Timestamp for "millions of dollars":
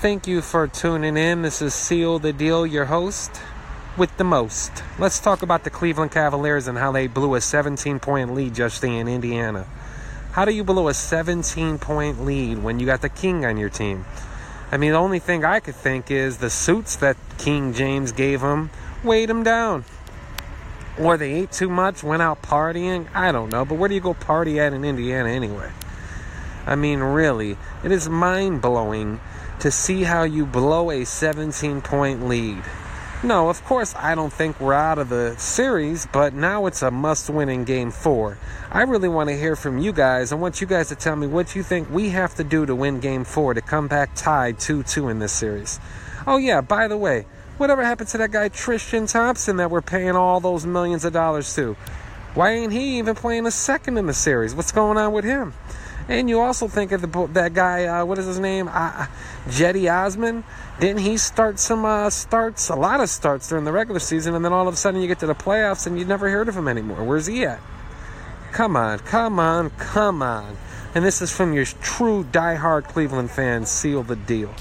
50.64-51.54